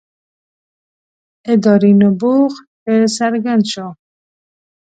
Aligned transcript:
ادارې 1.53 1.91
نبوغ 2.01 2.51
ښه 2.81 2.95
څرګند 3.17 3.63
شو. 3.71 3.87